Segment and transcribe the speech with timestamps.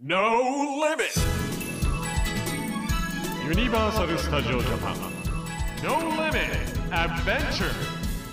[0.00, 0.22] No
[0.80, 1.20] limit.
[3.46, 4.94] ユニバーサル・スタジオ・ジャパン
[5.84, 6.38] No Limit
[6.90, 7.66] Adventure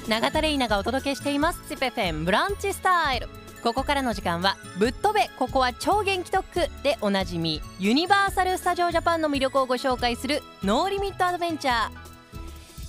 [0.07, 3.27] 永田玲奈がお届けしています ZIP-FM ブランチスタイル
[3.61, 12.06] ここからの時間はぶっ飛べここは超元気特区でおなじみユニバーサル・スタジオ・ジャパンの魅力をご紹介する No Limit Adventure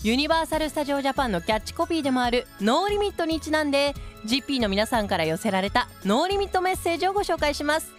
[0.05, 3.95] ユニバーサル・スタジオ・ジャパンのキャッチコピーでもあるノーリミットにちなんで
[4.27, 7.93] GP の皆さんから寄せられた No Limit メッセージをご紹介します。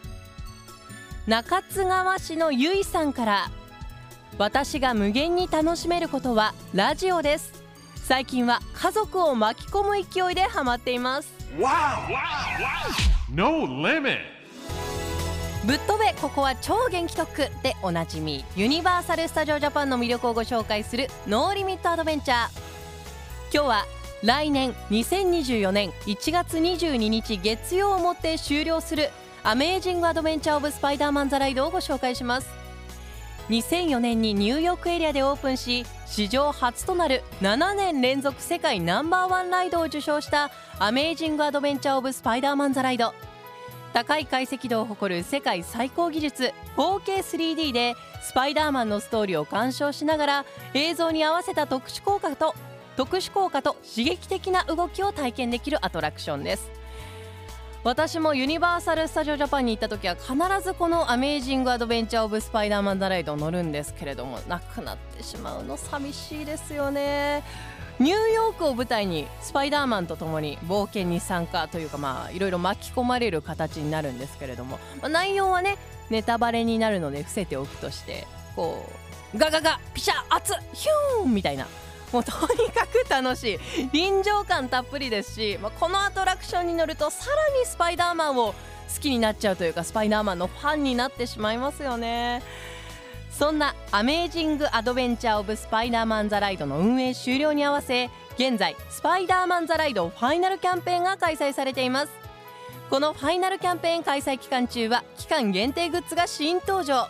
[1.27, 3.51] 中津川市のゆいさんから
[4.37, 7.51] 私が無限に楽しめることはラジオです。
[7.95, 11.33] 最近は家族を巻き込む勢いでハマっています。
[13.29, 14.38] No Limit.
[15.65, 22.49] ぶっ飛べここは超元気特区でおなじみユニバーサル・スタジオ・ジャパンの魅力をご紹介する No Limit Adventure。
[23.53, 23.85] 今日は
[24.23, 29.09] 来年2024年1月22日月曜をもって終了する
[29.43, 32.47] アメージング・アドベンチャー・オブ・スパイダーマン・ザ・ライドをご紹介します。
[33.49, 43.13] 2004年にニューヨークエリアでオープンし史上初となる7年連続世界ナンバーワンライドを受賞したアメージング・アドベンチャー・オブ・スパイダーマン・ザ・ライド。
[43.93, 52.53] 高い解析度を誇る世界最高技術 4K3D でスパイダーマンのストーリーを鑑賞しながら映像に合わせた特殊効果と
[52.95, 56.69] 特殊効果と刺激的な動きを体験できるアトラクションです。
[57.81, 67.41] 私もユニバーサル・スタジオ・ジャパンに行った時は必ずこの「アメージング・アドベンチャー・オブ・スパイダーマン・ザ・ライド」を乗るんですけれどもなくなってしまうの寂しいですよね。
[67.99, 75.77] ニューヨークを舞台にスパイダーマンと共に冒険に参加というかまあいろいろ巻き込まれる形になるんですけれども、まあ、内容はね
[76.09, 78.85] ネタバレになるので伏せておくとしてこ
[79.33, 81.67] うガガガピシャ熱ヒューンみたいな。
[82.11, 83.89] もう とにかく楽しい。
[83.93, 88.55] 臨場感たっぷりですし、まあ、このアトラクションに乗るとさらにスパイダーマンを好
[88.99, 92.41] きになっちゃうというかスパイダーマンのファンになってしまいますよね。
[93.29, 102.29] そんなアメージング・アドベンチャー・オブ・スパイダーマン・ザ・ライドの運営終了に合わせ現在スパイダーマン・ザ・ライドファイナルキャンペーンが開催されています。
[102.89, 107.07] このファイナルキャンペーン開催期間中は期間限定グッズが新登場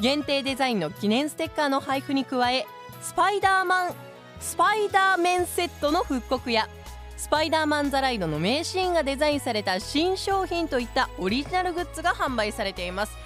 [0.00, 2.66] 限定デザインの記念ステッカーの配布に加え
[3.00, 3.94] スパイダーマン
[4.40, 6.68] スパイダーメンセットの復刻や
[7.16, 13.16] スパイダーマン・ザ・ライドの名シーンがデザインされた新商品といったオリジナルグッズが販売されています。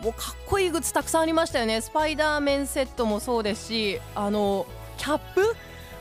[0.00, 1.80] もうかっこいいグッズたくさんありましたよね。
[1.80, 4.66] スパイダーメンセットもそうですしあの
[4.96, 5.56] キャップ？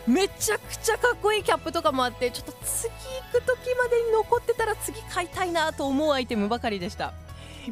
[0.08, 7.14] めちゃくちゃかっこいいキャップとかもあってちょっと次行く時までに残ってたら次買いたいなと思うアイテムばかりでした。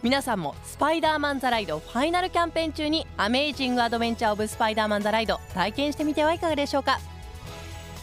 [0.03, 6.99] 皆さんもスパイダーマンザライドファイナルキャンペーン中にアメージングアドベンチャーオブスパイダーマンザライド体験してみてはいかがでしょうか。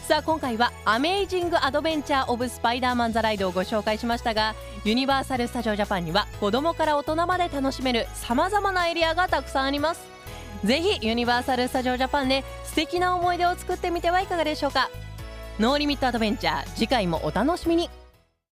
[0.07, 10.01] さあ今回はアメイジングアドベンチャーオブスパイダーマンザライドをご紹介しましたがユニバーサル・スタジオ・ジャパンには子どもから大人まで楽しめるさまざまなエリアがたくさんあります。
[10.63, 14.91] ぜひユニバーサル・スタジオ・ジャパンで素敵な思い出を作ってみてはいかがでしょうか？
[15.59, 17.89] No Limit Adventure 次回もお楽しみに。